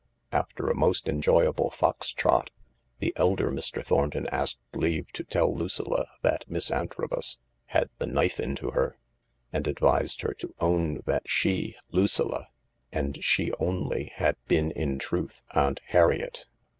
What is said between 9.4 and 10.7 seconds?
"and advised her to